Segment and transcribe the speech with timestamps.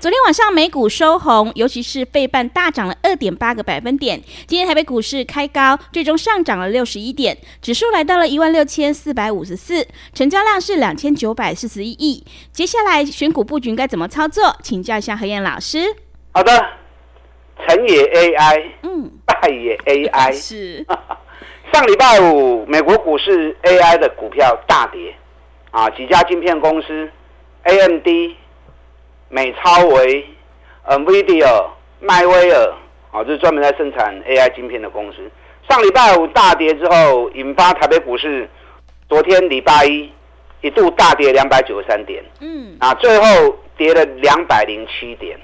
[0.00, 4.18] 昨天晚上美股收红，尤其是费半大涨了二点八个百分点。
[4.46, 12.24] 今天台北股市开高，最终上涨了六十一点，指数来到了一万六千四百五十四，成交量是两千九百四十一亿。
[12.50, 14.56] 接下来选股布局该怎么操作？
[14.62, 15.80] 请教一下何燕老师。
[16.32, 16.50] 好的，
[17.68, 20.32] 成也 AI，嗯，败也 AI。
[20.32, 20.86] 是。
[21.74, 25.14] 上礼拜五，美国股市 AI 的股票大跌，
[25.70, 27.10] 啊，几家晶片公司
[27.64, 28.06] ，AMD。
[29.30, 30.26] 美超维、
[30.86, 31.64] NVIDIA、
[32.00, 32.74] 迈威尔，
[33.12, 35.18] 啊，这是专门在生产 AI 晶片的公司。
[35.68, 38.50] 上礼拜五大跌之后，引发台北股市
[39.08, 40.10] 昨天礼拜一
[40.62, 45.38] 一度大跌两百九十三点，嗯，啊，最后跌了两百零七点。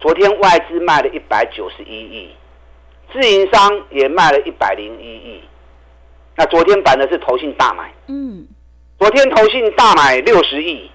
[0.00, 2.30] 昨天外资卖了一百九十一亿，
[3.12, 5.42] 自营商也卖了一百零一亿。
[6.34, 8.48] 那昨天反的是投信大买，嗯，
[8.98, 10.90] 昨天投信大买六十亿。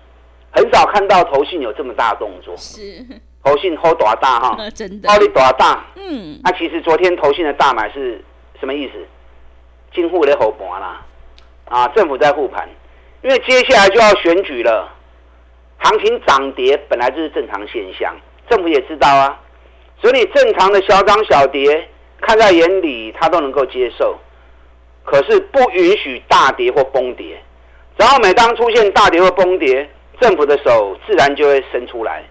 [0.52, 3.06] 很少看到投信有这么大的动作，是。
[3.44, 8.22] 投信好大大哈， 真的，好你大大，嗯，那、啊、其实昨天投信的大买是
[8.60, 8.94] 什么意思？
[9.94, 11.06] 进户的护盘啦，
[11.64, 12.68] 啊，政府在护盘，
[13.22, 14.92] 因为接下来就要选举了，
[15.78, 18.14] 行情涨跌本来就是正常现象，
[18.50, 19.40] 政府也知道啊，
[20.02, 21.88] 所以你正常的小涨小跌
[22.20, 24.20] 看在眼里，他都能够接受，
[25.06, 27.42] 可是不允许大跌或崩跌，
[27.96, 29.90] 然后每当出现大跌或崩跌。
[30.20, 32.24] 政府的手自然就会伸出来，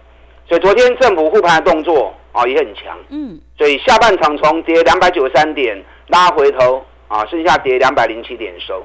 [0.48, 8.84] 所以昨天政府护盘的动作啊也很强，嗯，所以下半场从跌两百九十三点拉回头啊，剩下跌两百零七点收。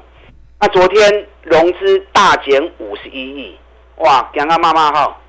[0.60, 3.58] 那昨天融资大减五十一亿，
[3.98, 5.20] 哇，刚刚骂骂号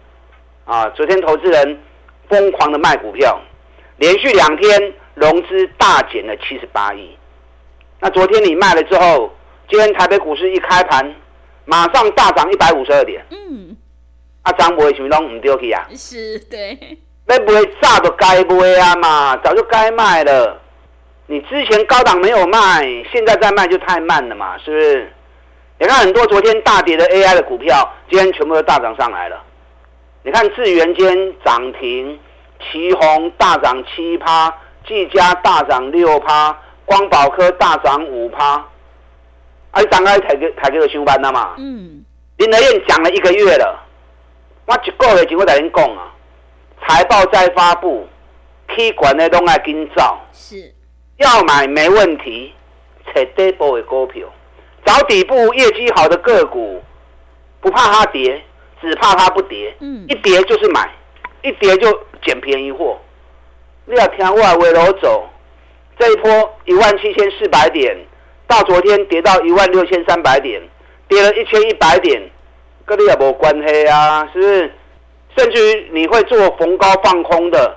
[0.67, 0.89] 啊！
[0.91, 1.81] 昨天投资人
[2.29, 3.41] 疯狂的卖股票，
[3.97, 7.17] 连续两天融资大减了七十八亿。
[7.99, 9.33] 那昨天你卖了之后，
[9.69, 11.15] 今天台北股市一开盘。
[11.65, 13.25] 马上大涨一百五十二点。
[13.31, 13.77] 嗯，
[14.43, 15.87] 啊，涨不会什么都唔丢去啊？
[15.95, 16.99] 是，对。
[17.25, 20.61] 那不会炸都该卖啊嘛，早就该卖了。
[21.27, 25.13] 你之前高档没有卖，现在再卖就太慢了嘛，是不是？
[25.79, 29.41] 你看很多昨天大跌的 AI 的股票，今天全部都大涨上来了。
[30.25, 32.19] 你看智元间涨停，
[32.61, 34.53] 奇宏大涨七趴，
[34.87, 38.65] 技嘉大涨六趴，光宝科大涨五趴。
[39.73, 39.81] 啊！
[39.81, 41.55] 你刚刚才给台给我上班了嘛？
[41.59, 42.05] 嗯。
[42.37, 43.79] 林德燕讲了一个月了，
[44.67, 46.13] 我一个月前我在跟你讲啊，
[46.87, 48.07] 财报再发布，
[48.69, 50.19] 可管的都爱跟照。
[50.33, 50.73] 是。
[51.17, 52.53] 要买没问题，
[53.15, 54.27] 找底部的股票，
[54.85, 56.83] 找底部业绩好的个股，
[57.61, 58.43] 不怕它跌，
[58.81, 59.75] 只怕它不跌。
[59.81, 60.05] 嗯。
[60.09, 60.91] 一跌就是买，
[61.43, 61.91] 一跌就
[62.23, 62.99] 捡便宜货。
[63.87, 65.29] 你要听我的话路走，
[65.99, 67.97] 这一波一万七千四百点。
[68.53, 70.61] 到昨天跌到一万六千三百点，
[71.09, 72.21] 跌了一千一百点，
[72.85, 74.73] 跟你也没关系啊，是不是？
[75.35, 77.75] 甚至于你会做逢高放空的，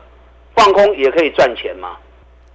[0.53, 1.95] 放空也可以赚钱嘛。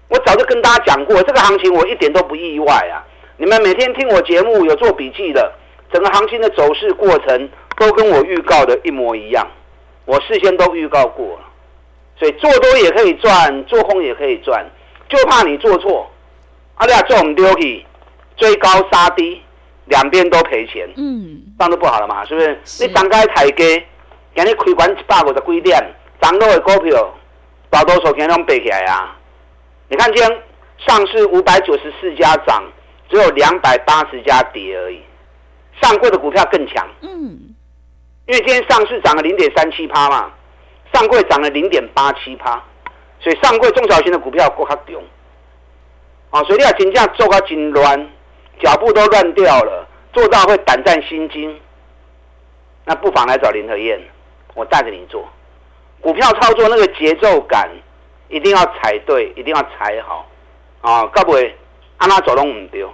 [0.09, 3.01] 我早就跟大家讲过，这个行情我一点都不意外啊。
[3.39, 5.51] 你们每天听我节目有做笔记的，
[5.91, 7.49] 整个行情的走势过程
[7.79, 9.49] 都跟我预告的一模一样，
[10.05, 11.47] 我事先都预告过了。
[12.19, 14.63] 所以做多也可以赚，做空也可以赚，
[15.09, 16.11] 就怕你做错。
[16.75, 17.87] 阿你做唔丢去。
[18.41, 19.41] 追高杀低，
[19.85, 22.59] 两边都赔钱，嗯，这样都不好了嘛，是不是？
[22.65, 23.65] 是你涨开抬价，
[24.35, 25.79] 今日开盘一百五十几点，
[26.21, 27.15] 涨落的股票，
[27.69, 29.15] 大多数今天都背起来啊。
[29.89, 30.43] 你看今天
[30.79, 32.65] 上市五百九十四家涨，
[33.11, 35.03] 只有两百八十家跌而已。
[35.83, 37.55] 上柜的股票更强，嗯，
[38.27, 40.31] 因为今天上市涨了零点三七趴嘛，
[40.95, 42.63] 上柜涨了零点八七趴，
[43.19, 45.03] 所以上柜中小型的股票够较强。
[46.31, 48.11] 啊，所以你要真正做个真乱。
[48.63, 51.59] 脚步都乱掉了，做到会胆战心惊。
[52.85, 54.01] 那不妨来找林和燕，
[54.55, 55.29] 我带着你做
[56.01, 57.71] 股票操作，那个节奏感
[58.29, 60.27] 一定要踩对，一定要踩好
[60.81, 61.07] 啊！
[61.13, 61.55] 该不会
[61.99, 62.91] 按他走拢唔丢。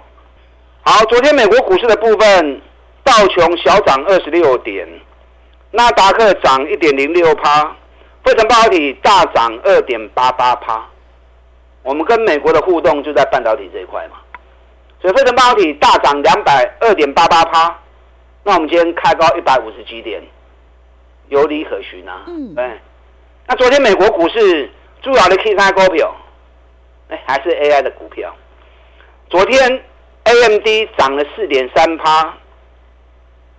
[0.81, 2.61] 好，昨天美国股市的部分，
[3.03, 4.87] 道琼小涨二十六点，
[5.71, 7.75] 纳达克涨一点零六趴，
[8.23, 10.85] 费城半导体大涨二点八八趴。
[11.83, 14.17] 我们跟美国的互动就在半导体这一块嘛。
[15.01, 17.79] 所以费城半导体大涨两百二点八八趴，
[18.43, 20.21] 那我们今天开高一百五十几点，
[21.29, 22.23] 有理可循啊。
[22.27, 22.79] 嗯，对。
[23.47, 24.69] 那昨天美国股市
[25.01, 26.15] 主要的 K 三股票，
[27.09, 28.35] 哎，还是 AI 的股票。
[29.29, 29.83] 昨天
[30.23, 30.67] AMD
[30.97, 32.33] 涨了四点三趴，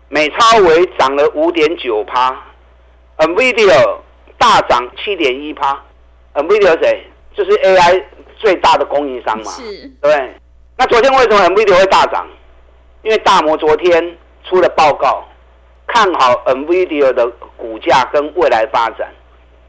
[0.08, 2.37] 美超微涨了五点九趴
[3.19, 3.99] ，NVIDIA
[4.37, 5.82] 大涨七点一趴。
[6.34, 7.05] NVIDIA 谁？
[7.34, 8.02] 就是 AI
[8.37, 9.50] 最大的供应商嘛。
[9.52, 9.88] 是。
[10.02, 10.34] 对。
[10.80, 12.25] 那昨天为什么 NVIDIA 会大涨？
[13.02, 15.25] 因为大摩昨天出了报告，
[15.88, 17.26] 看好 NVIDIA 的
[17.56, 19.12] 股价跟未来发展，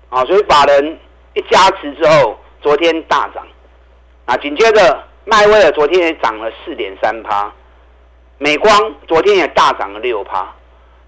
[0.09, 0.99] 啊，所以法人
[1.33, 3.43] 一加持之后，昨天大涨。
[4.25, 7.51] 啊，紧接着迈威尔昨天也涨了四点三趴，
[8.37, 8.71] 美光
[9.07, 10.47] 昨天也大涨了六趴。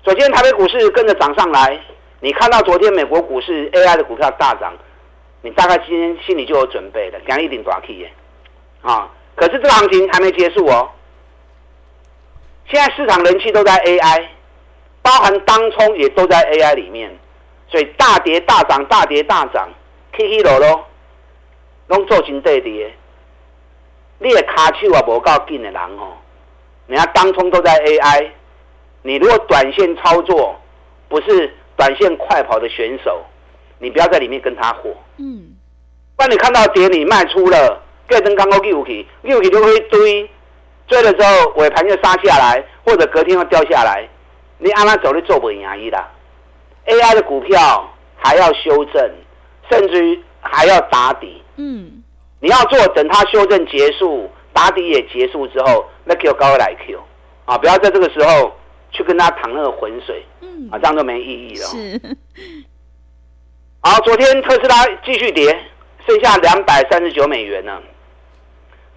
[0.01, 1.79] 昨天台北股市跟着涨上来，
[2.21, 4.73] 你看到昨天美国股市 AI 的股票大涨，
[5.43, 8.11] 你大概今天心里就有准备了，讲一定大起耶，
[8.81, 9.07] 啊。
[9.41, 10.87] 可是这个行情还没结束哦。
[12.67, 14.27] 现在市场人气都在 AI，
[15.01, 17.11] 包含当冲也都在 AI 里面，
[17.67, 19.67] 所以大跌大涨，大跌大涨，
[20.15, 20.85] 起起落落，
[21.87, 22.93] 拢做成对跌。
[24.19, 26.13] 你的卡手啊，无够紧的人哦，
[26.85, 28.29] 人家当冲都在 AI，
[29.01, 30.55] 你如果短线操作，
[31.09, 33.25] 不是短线快跑的选手，
[33.79, 34.95] 你不要在里面跟他火。
[35.17, 35.57] 嗯。
[36.15, 37.81] 不然你看到跌，你卖出了。
[38.11, 40.29] 个灯刚刚溜起，溜起就会追，
[40.87, 44.07] 追了之后尾盘就杀下来，或者隔天又掉下来，
[44.59, 46.07] 你按他走的做不赢伊啦。
[46.85, 49.11] AI 的股票还要修正，
[49.69, 51.41] 甚至于还要打底。
[51.57, 52.03] 嗯，
[52.39, 56.99] 你要做，等它修正结束，打底也结束之后，那 Q 高来 Q
[57.45, 58.51] 啊，不要在这个时候
[58.91, 61.65] 去跟他淌那个浑水，嗯，啊，这样就没意义了。
[61.67, 62.17] 是。
[63.81, 65.45] 好，昨天特斯拉继续跌，
[66.07, 67.81] 剩下两百三十九美元呢。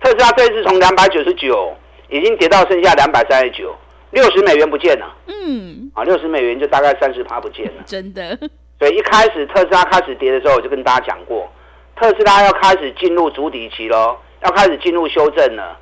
[0.04, 1.74] 特斯拉这次从两百九十九
[2.10, 3.74] 已经跌到剩下两百三十九，
[4.10, 5.16] 六十美元不见了。
[5.28, 7.82] 嗯，啊，六十美元就大概三十趴不见了。
[7.86, 8.38] 真的。
[8.78, 11.50] 所以一开始特斯拉开始跌的时候，我就跟大家讲过，
[11.96, 15.74] 特斯拉要开始进入主底期喽，要开始进入修正了。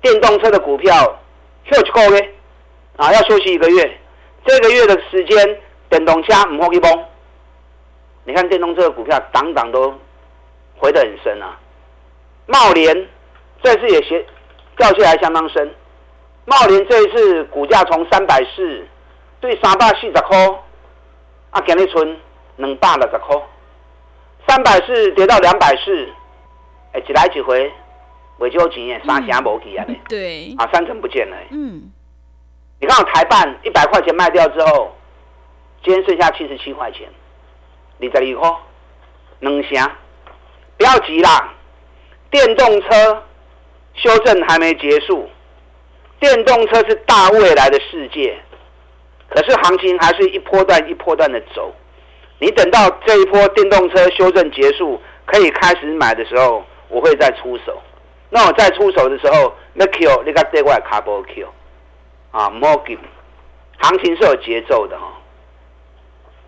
[0.00, 1.18] 电动车的股票
[1.68, 2.32] 休息够嘞，
[2.96, 3.98] 啊，要休息一个月。
[4.46, 5.58] 这个月的时间，
[5.90, 7.04] 电动车唔好去崩。
[8.22, 9.92] 你看电动车的股票，档档都
[10.76, 11.58] 回得很深啊。
[12.46, 13.08] 茂联。
[13.62, 14.24] 这次也斜
[14.76, 15.74] 掉下来相当深，
[16.44, 18.86] 茂林这一次股价从三百四
[19.40, 20.38] 对三百四十块，
[21.50, 22.20] 啊，今日存
[22.56, 23.36] 两百六十块，
[24.46, 26.08] 三百四跌到两百四，
[26.92, 27.72] 哎，一来一回，
[28.38, 31.36] 未少钱耶，三成无去啊， 对，啊，三成不见了。
[31.50, 31.90] 嗯，
[32.80, 34.96] 你看我台半一百块钱卖掉之后，
[35.82, 37.08] 今天剩下七十七块钱，
[38.00, 38.56] 二十二块，
[39.40, 39.90] 两成，
[40.76, 41.52] 不要急啦，
[42.30, 43.24] 电动车。
[44.02, 45.28] 修正还没结束，
[46.20, 48.38] 电动车是大未来的世界，
[49.28, 51.74] 可是行情还是一波段一波段的走。
[52.38, 57.82] 你等到这一波电动车修正结束，可以开始买的时候，我会再出手。
[58.30, 61.48] 那我再出手的时候，那 Q 那个对外卡波 Q
[62.30, 62.98] 啊，Morgan，
[63.78, 65.12] 行情是有节奏的哈。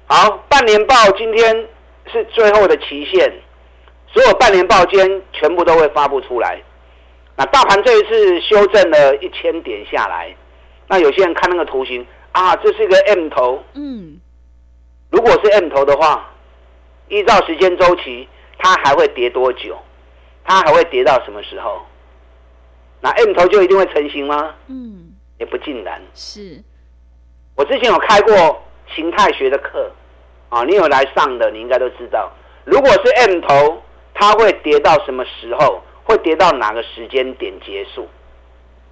[0.07, 1.67] 好，半年报今天
[2.13, 3.33] 是最后的期限，
[4.13, 6.63] 所有半年报今天全部都会发布出来。
[7.37, 10.35] 那大盘这一次修正了一千点下来，
[10.89, 13.63] 那有些人看那个图形啊，这是一个 M 头。
[13.75, 14.21] 嗯，
[15.11, 16.31] 如果是 M 头的话，
[17.09, 19.79] 依照时间周期，它还会跌多久？
[20.45, 21.81] 它还会跌到什么时候？
[23.01, 24.55] 那 M 头就一定会成型吗？
[24.67, 26.03] 嗯，也不尽然。
[26.15, 26.63] 是，
[27.57, 28.63] 我之前有开过
[28.95, 29.91] 形态学的课
[30.51, 32.31] 啊，你有来上的，你应该都知道，
[32.65, 33.83] 如果是 M 头，
[34.13, 35.83] 它会跌到什么时候？
[36.05, 38.09] 会跌到哪个时间点结束？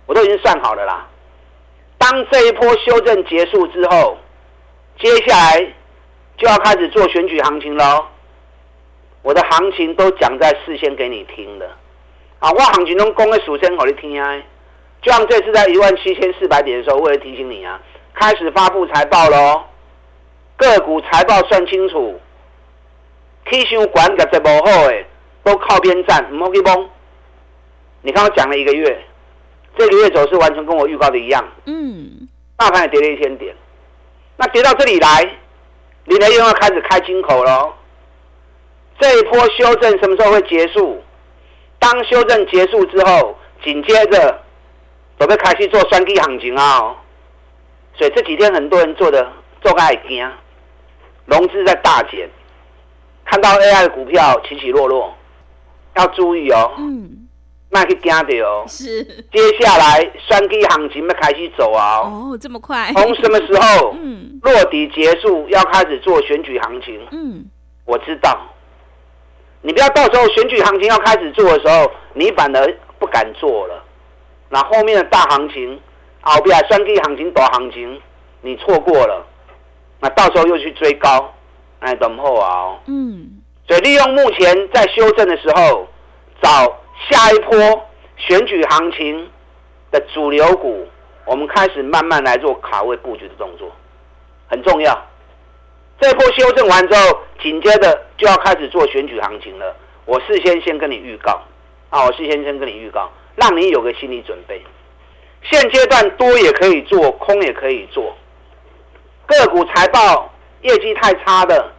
[0.06, 1.06] 我都已经算好了啦。
[1.98, 4.16] 当这一波修正结束之后，
[4.98, 5.60] 接下来
[6.36, 8.06] 就要开始做选举行情喽。
[9.22, 11.68] 我的行情都讲在事先给你听的
[12.38, 14.42] 啊，我行情中公开数先给你听啊。
[15.02, 17.80] 就像这次在一万七千四百点的时候，我也提醒你啊，
[18.14, 19.64] 开始发布财报喽。
[20.56, 22.18] 个股财报算清楚，
[23.50, 25.04] 气象管个这么好诶，
[25.44, 26.88] 都靠边站，唔好去崩。
[28.02, 29.04] 你看我讲了一个月，
[29.76, 31.44] 这个月走势完全跟我预告的一样。
[31.66, 33.54] 嗯，大盘也跌了一千点，
[34.36, 35.36] 那跌到这里来，
[36.04, 37.72] 你的又要开始开金口喽。
[39.00, 41.02] 这一波修正什么时候会结束？
[41.78, 44.42] 当修正结束之后，紧接着
[45.18, 46.96] 准备开始做双底行情啊。
[47.94, 50.28] 所以这几天很多人做的做个爱惊，
[51.26, 52.28] 融资在大减，
[53.24, 55.14] 看到 AI 的股票起起落落。
[55.94, 56.74] 要注意哦。
[56.78, 57.27] 嗯。
[57.70, 58.64] 卖去惊的哦。
[58.66, 59.04] 是。
[59.04, 62.00] 接下来选举行情要开始走啊。
[62.00, 62.92] 哦，这么快。
[62.94, 63.94] 从什么时候？
[64.00, 64.38] 嗯。
[64.42, 67.06] 落底结束，要开始做选举行情。
[67.12, 67.44] 嗯。
[67.84, 68.38] 我知道。
[69.60, 73.84] 你不要到时候选举行情要开始做的时候，你反而不敢做了。
[74.48, 75.78] 那后面的大行情，
[76.20, 78.00] 后边选举行情、大行情，
[78.40, 79.26] 你错过了，
[80.00, 81.34] 那到时候又去追高，
[81.80, 82.78] 哎，等候啊。
[82.86, 83.42] 嗯。
[83.66, 85.86] 所以利用目前在修正的时候，
[86.40, 86.77] 找
[87.08, 87.86] 下一波
[88.16, 89.30] 选举行情
[89.90, 90.86] 的主流股，
[91.24, 93.70] 我们开始慢慢来做卡位布局的动作，
[94.48, 95.06] 很重要。
[96.00, 99.76] 这波修正完之后，紧接着就要开始做选举行情了。
[100.04, 101.40] 我事先先跟你预告，
[101.90, 104.62] 啊，我事先先跟你预告，让你有个心理准备。
[105.42, 108.16] 现阶段多也可以做，空也可以做。
[109.26, 111.72] 个股财报业绩太差的，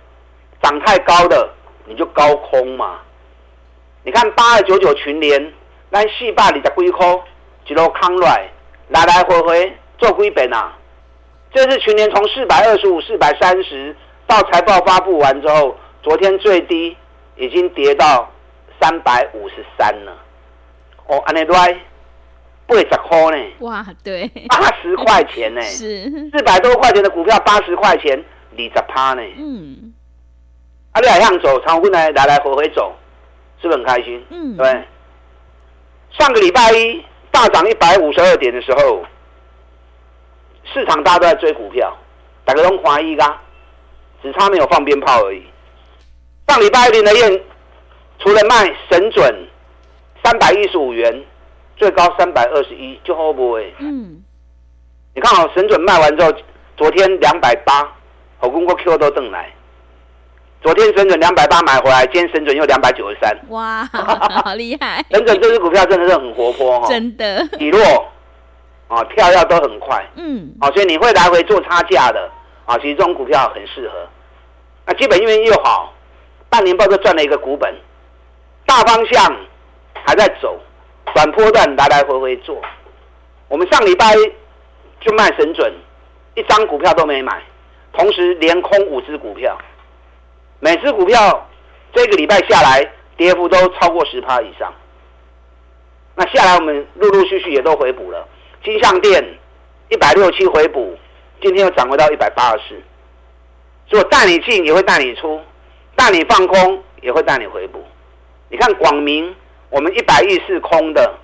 [0.62, 1.50] 涨太高的。
[1.86, 3.00] 你就高空嘛？
[4.04, 5.54] 你看八二九九群联，
[5.92, 7.08] 咱四百二十几块，
[7.68, 8.50] 一路扛来，
[8.90, 10.74] 来来回回做几遍啊？
[11.54, 16.96] 这次群联从四百二十五、四百三十到财报发布完之后，昨天最低
[17.36, 18.32] 已经跌到
[18.80, 20.18] 三百五十三了。
[21.08, 21.80] 哦，安尼来
[22.68, 23.46] 八十块呢？
[23.60, 25.62] 哇，对，八十块钱呢？
[25.64, 29.22] 是四百多块钱的股票，八十块钱，二十趴呢？
[29.38, 29.94] 嗯。
[30.92, 32.94] 啊，你还想走，常温来来来回回走，
[33.62, 34.26] 是不是很开心？
[34.30, 34.84] 嗯，对。
[36.18, 39.04] 上个礼拜一大涨一百五十二点的时候，
[40.74, 41.96] 市场大家都在追股票，
[42.46, 43.42] 大家都怀疑啦，
[44.22, 45.44] 只差没有放鞭炮而已。
[46.48, 47.42] 上礼拜一林德燕
[48.18, 49.48] 除了卖神准
[50.24, 51.24] 三百一十五元，
[51.78, 53.74] 最高三百二十一，就 hold 不回。
[53.80, 54.24] 嗯。
[55.14, 56.34] 你看好神准卖完之后，
[56.76, 57.88] 昨天两百八，
[58.40, 59.54] 好公过 Q 都登来。
[60.62, 63.34] 昨天神准两百八买回来，今天神准又两百九十三。
[63.48, 63.86] 哇，
[64.44, 65.04] 好厉害！
[65.10, 67.48] 神准这支股票真的是很活泼哈，真的。
[67.58, 67.82] 底落
[68.90, 70.06] 啊，跳跃都很快。
[70.16, 72.30] 嗯，啊，所以你会来回做差价的
[72.66, 73.96] 啊，其实这种股票很适合。
[74.86, 75.94] 那基本因为又好，
[76.50, 77.74] 半年报就赚了一个股本，
[78.66, 79.34] 大方向
[80.06, 80.60] 还在走，
[81.14, 82.62] 短波段来来回回做。
[83.48, 84.14] 我们上礼拜
[85.00, 85.74] 就卖神准，
[86.36, 87.42] 一张股票都没买，
[87.94, 89.58] 同时连空五只股票。
[90.62, 91.48] 每只股票
[91.94, 92.86] 这个礼拜下来，
[93.16, 94.74] 跌幅都超过十趴以上。
[96.16, 98.28] 那下来我们陆陆续续也都回补了。
[98.62, 99.24] 金像电
[99.88, 100.98] 一百六七回补，
[101.42, 102.82] 今天又涨回到一百八十四。
[103.90, 105.40] 所以我带你进也会带你出，
[105.96, 107.82] 带你放空也会带你回补。
[108.50, 109.34] 你看广明，
[109.70, 111.18] 我们一百亿是空的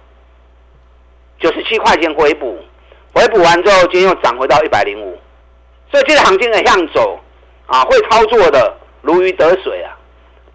[1.39, 2.57] 九十七块钱回补，
[3.13, 5.19] 回补完之后今天又涨回到一百零五。
[5.91, 7.19] 所以这个行情的向走
[7.67, 8.77] 啊，会操作的。
[9.05, 9.95] 如鱼得水啊！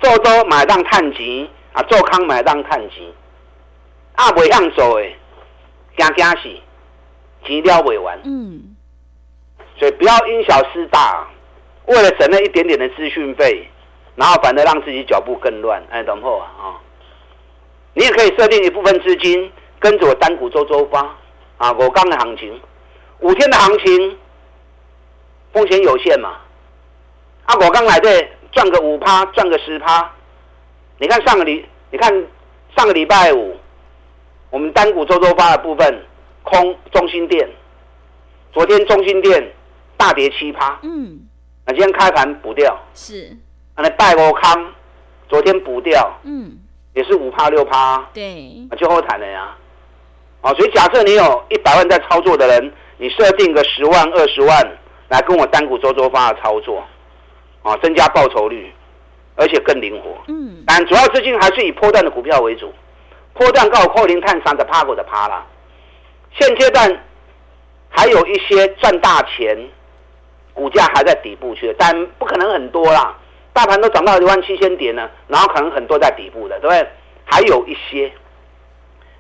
[0.00, 3.06] 做多买当探钱啊，做空买当探钱，
[4.16, 5.16] 啊，未样做诶，
[5.96, 6.48] 惊惊死，
[7.44, 8.18] 钱了未完。
[8.24, 8.74] 嗯，
[9.78, 11.28] 所以不要因小失大，
[11.86, 13.68] 为了省那一点点的资讯费，
[14.16, 15.80] 然后反而让自己脚步更乱。
[15.90, 16.80] 哎，等后啊，
[17.94, 21.02] 你也可以设定一部分资金跟着我单股周周发
[21.58, 22.60] 啊，我刚的行情，
[23.20, 24.18] 五天的行情，
[25.52, 26.38] 风险有限嘛。
[27.44, 28.28] 啊，我刚来的。
[28.52, 30.10] 赚个五趴，赚个十趴。
[30.98, 32.12] 你看上个礼，你看
[32.76, 33.56] 上个礼拜五，
[34.50, 36.02] 我们单股周周发的部分
[36.42, 37.48] 空中心店，
[38.52, 39.52] 昨天中心店
[39.96, 40.78] 大跌七趴。
[40.82, 41.20] 嗯，
[41.64, 42.78] 那今天开盘补掉。
[42.94, 43.36] 是。
[43.76, 44.74] 那拜国康
[45.28, 46.12] 昨天补掉。
[46.24, 46.58] 嗯，
[46.92, 48.04] 也是五趴六趴。
[48.12, 48.68] 对。
[48.78, 49.56] 就后谈了呀。
[50.42, 54.78] 哦，所以假设你有一百万在操作的人，你设定个十万二十万
[55.08, 56.84] 来跟我单股周周发的操作。
[57.62, 58.72] 啊，增加报酬率，
[59.36, 60.16] 而且更灵活。
[60.28, 62.72] 嗯，但主要资金还是以波段的股票为主，
[63.34, 65.44] 波段高扣零碳三的趴过的趴啦。
[66.38, 67.04] 现阶段
[67.88, 69.68] 还有一些赚大钱，
[70.54, 73.16] 股价还在底部区，但不可能很多啦。
[73.52, 76.88] 大盘都涨到一万七千点了，然后可能很多在底部的，对不对？
[77.24, 78.10] 还有一些，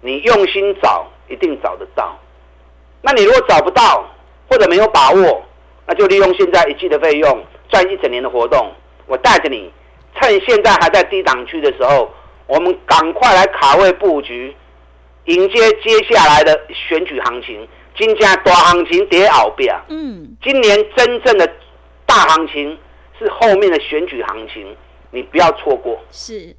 [0.00, 2.16] 你用心找，一定找得到。
[3.02, 4.08] 那你如果找不到
[4.48, 5.42] 或者没有把握，
[5.86, 7.44] 那就利用现在一季的费用。
[7.70, 8.72] 赚一整年的活动，
[9.06, 9.72] 我带着你，
[10.16, 12.12] 趁现在还在低档区的时候，
[12.46, 14.54] 我们赶快来卡位布局，
[15.24, 17.68] 迎接接下来的选举行情。
[17.96, 21.46] 今天大行情跌鳌边，嗯，今年真正的
[22.06, 22.78] 大行情
[23.18, 24.76] 是后面的选举行情，
[25.10, 26.00] 你不要错过。
[26.10, 26.54] 是，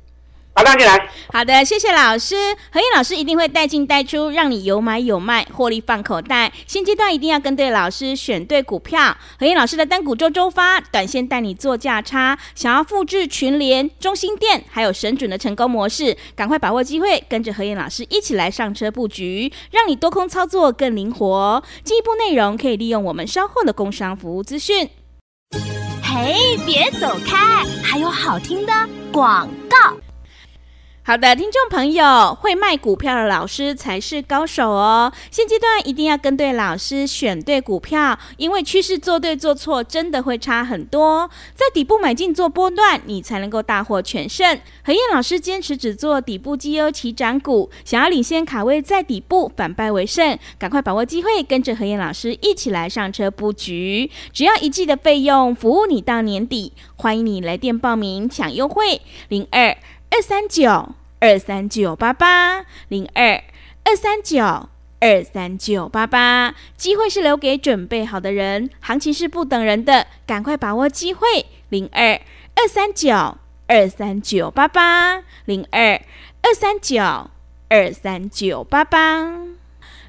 [0.54, 1.10] 好，大家进来。
[1.32, 2.36] 好的，谢谢老师。
[2.72, 6.52] 何燕老师一定会带进带出，让你有买有卖，获利放口袋。
[6.68, 9.16] 现阶段一定要跟对老师，选对股票。
[9.40, 12.38] 何燕老师的单股周周发，短线带你做价差。
[12.54, 21.64] 想要复制群联、中心店还有神准的成功模式，赶快把握机会，跟着何燕老师一起来上车布局，让你多空操作更灵活。
[21.86, 24.90] 进一步内容可以利用我们稍后的工商服务资讯。
[26.04, 28.74] 嘿，别走开，还有好听的
[29.14, 29.96] 广告。
[31.04, 35.12] 好的，听众朋友，会卖股票的老师才是高手哦。
[35.32, 41.28] 现阶段一定要跟对老师，选对股票，因为趋势做对做错真的会差很多。
[41.56, 44.60] 在底部买进做波段，你才能够大获全胜。
[44.86, 54.12] 何燕老师坚持只做底部绩优起涨股，想要领先卡位在底部，反败为胜，赶快把握机会，跟着何燕老师一起来上车布局。
[54.32, 56.74] 只要一季的费用，服务你到年底。
[56.96, 59.76] 欢迎你来电报名抢优惠，零二。
[60.14, 60.90] 二三九
[61.22, 63.42] 二三九八八零二
[63.86, 64.44] 二三九
[65.00, 71.46] 二三九八八，机会是留给准备好的人，行情是不等人的，赶快把握机会。
[71.70, 72.20] 零二
[72.56, 73.38] 二三九
[73.68, 76.02] 二三九八八零二
[76.42, 77.02] 二三九
[77.70, 79.34] 二三九八八。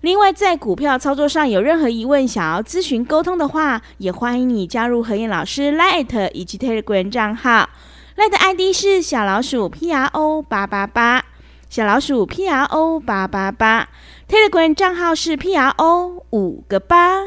[0.00, 7.70] 另外，在股票操作上有任何疑问，想要咨询沟通的话，也欢迎你加入何燕老师 Light 以及 Telegram 账号。
[8.16, 11.24] 赖的 ID 是小老鼠 P R O 八八八，
[11.70, 13.88] 小老鼠 P R O 八八八
[14.28, 17.22] ，Telegram 账号是 P R O 五个八。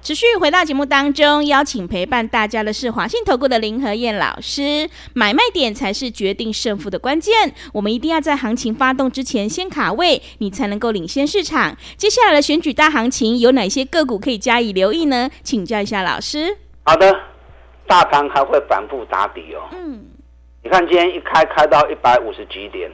[0.00, 4.88] 持续回到节目当中，邀请陪伴大家的是华信投顾的林和燕老师。
[5.14, 11.76] 买卖点才是决定胜负的关键，我们一定要在行情发动之前先卡位，你才能够领先市场。
[11.96, 15.28] 接下来的选举大行情有哪些个股可以加以留意呢？
[15.42, 16.58] 请教一下老师。
[16.84, 17.33] 好的。
[17.86, 19.62] 大盘还会反复打底哦。
[19.72, 20.04] 嗯，
[20.62, 22.90] 你看今天一开开到一百五十几点，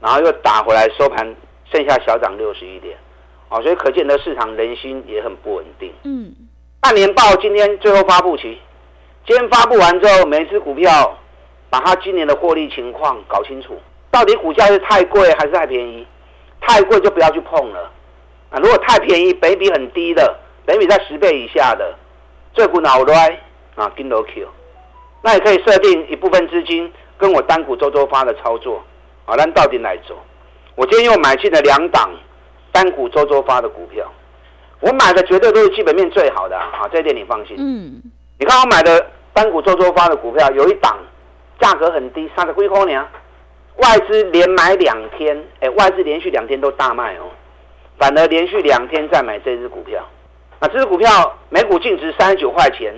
[0.00, 1.34] 然后又打回来收盘，
[1.72, 2.96] 剩下小涨六十一点，
[3.48, 5.92] 哦，所以可见的市场人心也很不稳定。
[6.04, 6.32] 嗯，
[6.80, 8.58] 半年报今天最后发布期，
[9.26, 11.18] 今天发布完之后，每一只股票
[11.68, 13.78] 把它今年的获利情况搞清楚，
[14.10, 16.06] 到底股价是太贵还是太便宜？
[16.60, 17.90] 太贵就不要去碰了
[18.50, 18.58] 啊！
[18.60, 21.94] 如果太便宜，北比很低的，北比在十倍以下的，
[22.54, 23.40] 这股脑袋。
[23.80, 24.46] 啊，跟楼 Q，
[25.22, 28.82] 那也可以设定一部分资金跟我单股周周发的操作，
[29.24, 30.14] 啊，那到底哪走？
[30.74, 32.10] 我今天又买进了两档
[32.70, 34.06] 单股周周发的股票，
[34.80, 37.56] 我买的绝对都是基本面最好的啊，这一点你放心。
[37.58, 38.02] 嗯，
[38.38, 40.98] 你看我买的单股周周发的股票，有一档
[41.58, 43.08] 价格很低，三十几块呢，
[43.76, 47.30] 外资连买两天，哎、欸，外资连续两天都大卖哦，
[47.96, 50.06] 反而连续两天再买这支股票，
[50.60, 52.94] 那这支股票每股净值三十九块钱。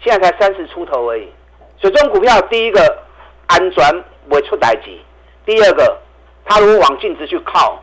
[0.00, 1.28] 现在才三十出头而已，
[1.78, 3.02] 所以这种股票，第一个
[3.46, 4.90] 安全不会出代志，
[5.44, 5.98] 第二个
[6.44, 7.82] 它如果往净值去靠，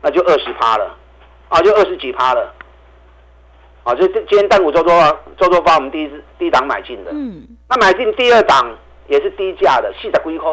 [0.00, 0.96] 那就二十趴了，
[1.48, 2.52] 啊，就二十几趴了，
[3.84, 4.90] 啊，就今天单股周周
[5.36, 8.76] 周周发我们第一次第一档买进的，嗯，那买进第二档
[9.06, 10.50] 也是低价的，四十几块，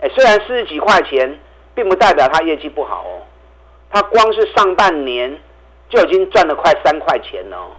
[0.00, 1.38] 哎，虽然四十几块钱，
[1.74, 3.22] 并不代表它业绩不好哦，
[3.90, 5.38] 它光是上半年
[5.88, 7.70] 就已经赚了快三块钱了哦。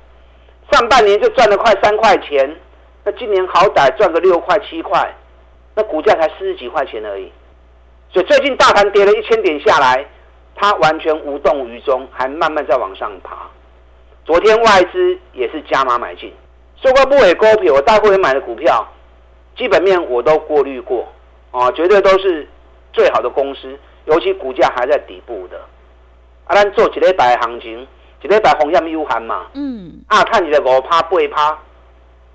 [0.72, 2.56] 上半年就赚了快三块钱，
[3.04, 5.16] 那今年好歹赚个六块七块，
[5.76, 7.32] 那股价才四十几块钱而已。
[8.12, 10.06] 所以最近大盘跌了一千点下来，
[10.56, 13.48] 它完全无动于衷，还慢慢在往上爬。
[14.26, 16.34] 昨天外资也是加码买进，
[16.82, 18.88] 收购不尾股票，我大会员买的股票，
[19.56, 21.08] 基本面我都过滤过，
[21.52, 22.48] 啊，绝对都是
[22.92, 25.58] 最好的公司，尤其股价还在底部的。
[26.46, 27.88] 啊，咱做几礼拜行情。
[28.22, 29.46] 一礼拜红叶有限嘛？
[29.54, 31.60] 嗯，啊，看起来五趴八趴，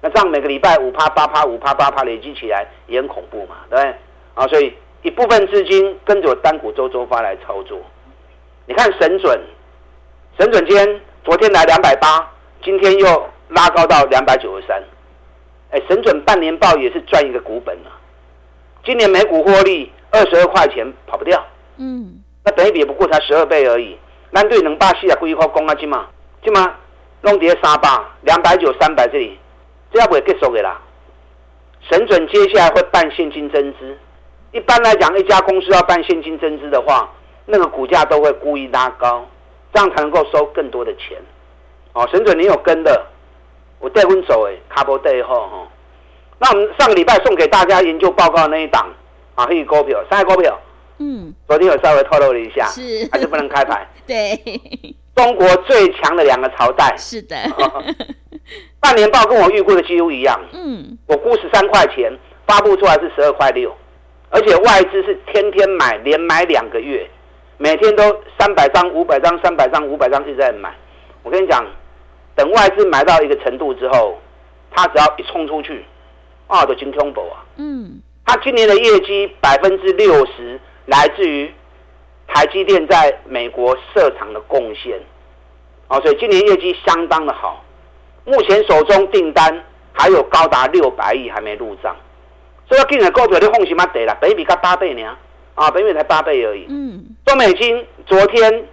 [0.00, 3.94] 那这样每个礼拜五趴八趴五趴八趴累积起来也很恐怖嘛，对不对？
[4.34, 7.76] 啊，所以一部分资金跟着我单股周周发来操作。
[8.66, 9.40] 你看神准，
[10.38, 12.24] 神准今天昨天来两百八，
[12.62, 14.80] 今天又拉高到两百九十三。
[15.70, 17.90] 哎，神准半年报也是赚一个股本啊。
[18.84, 21.44] 今年每股获利二十二块钱跑不掉。
[21.78, 23.98] 嗯，那等于也不过才十二倍而已。
[24.32, 26.06] 咱对两百四十几块讲啊，今嘛，
[26.42, 26.74] 今嘛
[27.22, 27.88] 弄跌三百、
[28.22, 29.38] 两百九、三百这里，
[29.92, 30.80] 这要不会结束的啦。
[31.90, 33.98] 神准接下来会办现金增资，
[34.52, 37.10] 一般来讲，一家公司要办现金增资的话，
[37.46, 39.26] 那个股价都会故意拉高，
[39.72, 41.18] 这样才能够收更多的钱。
[41.92, 43.06] 哦，神准你有跟的，
[43.80, 45.66] 我带分走诶，卡波带后哈。
[46.38, 48.88] 那我们上个礼拜送给大家研究报告那一档
[49.34, 50.56] 啊，黑股票，三个股票。
[51.00, 53.86] 嗯，昨天有稍微透露了一下，是还是不能开牌？
[54.06, 54.38] 对，
[55.16, 57.36] 中国最强的两个朝代，是的。
[58.80, 60.38] 半年报跟我预估的几乎一样。
[60.52, 62.12] 嗯，我估十三块钱，
[62.46, 63.74] 发布出来是十二块六，
[64.28, 67.08] 而且外资是天天买，连买两个月，
[67.56, 68.02] 每天都
[68.38, 70.74] 三百张、五百张、三百张、五百张一直在买。
[71.22, 71.64] 我跟你讲，
[72.34, 74.18] 等外资买到一个程度之后，
[74.70, 75.84] 他只要一冲出去，
[76.46, 77.44] 啊，就金通宝啊。
[77.56, 78.02] 嗯。
[78.26, 81.48] 他今年的业绩百分之六十来自于
[82.26, 85.00] 台积电在美国设厂的贡献，
[85.86, 87.64] 啊，所以今年业绩相当的好。
[88.24, 91.94] 目前手中订单还有高达六百亿还没入账，
[92.68, 95.16] 所以今年股票你放心嘛得了，本益比才八倍呢，
[95.54, 96.66] 啊，本益比才八倍而已。
[96.68, 97.04] 嗯。
[97.24, 98.66] 中美金昨天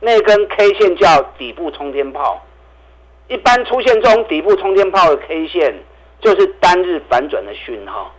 [0.00, 2.44] 那根 K 线叫底部冲天炮，
[3.28, 5.74] 一般出现这种底部冲天炮的 K 线，
[6.20, 8.12] 就是单日反转的讯号。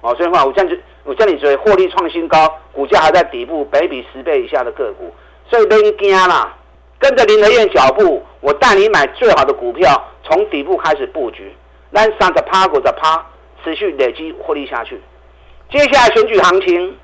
[0.00, 5.12] 哦，所以话我这样子，我叫你注意获利创新高，股价还在底部，北比十倍以下的个股，
[5.48, 6.56] 所以别惊啦，
[6.98, 11.54] 跟着林德燕脚步，我带你买最好的股票，从底部开始布局，
[11.90, 13.24] 让三十趴、股的趴
[13.62, 15.00] 持续累积获利下去。
[15.70, 16.96] 接下来选举行情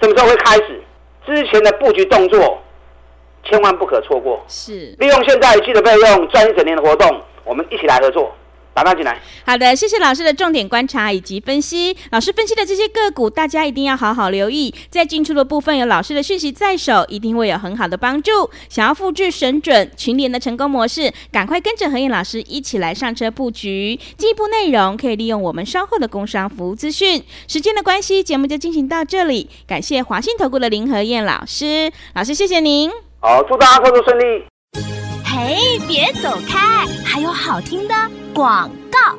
[0.00, 0.82] 什么时候会开始？
[1.26, 2.58] 之前的布局动作
[3.44, 4.42] 千万不可错过。
[4.46, 8.30] 是，利用现在一季的费用赚一整年的活动，我们一起来合作。
[8.74, 9.18] 打打进来。
[9.46, 11.96] 好的，谢谢老师的重点观察以及分析。
[12.10, 14.74] 老师分析的这些个股，大家一定要好好留意。
[14.90, 18.50] 在进出的部分，有老师的讯息在手，一定会有很好的帮助。
[18.68, 23.98] 想要复制神准群联的成功模式，赶快跟着何燕老师一起来上车布局。
[24.16, 27.22] 进一步内容可以利用我们稍后的工商服务资讯。
[27.46, 29.48] 时间的关系，节目就进行到这里。
[29.66, 32.90] 感谢华信投顾的林和燕老师，老师谢谢您。
[33.20, 34.53] 好，祝大家操作顺利。
[35.46, 37.94] 哎，别走开，还有好听的。
[38.32, 39.18] 广告，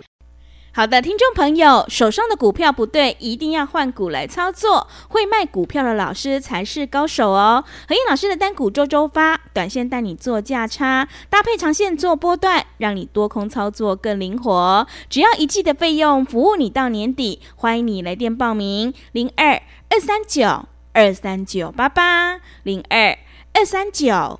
[0.74, 4.88] 好的，听众朋友，手上的股票不对，一定要换股来操作。
[5.10, 7.64] 会卖股票的老师才是高手哦。
[7.88, 14.88] 和彦老师的单股周周发，短线带你做价差，搭配长线做波段，让你多空操作更灵活。
[15.08, 17.40] 只要一季的费用，服务你到年底。
[17.56, 19.62] 欢迎你来电报名：零二
[19.92, 23.16] 二三九二三九八八零二
[23.54, 24.40] 二三九。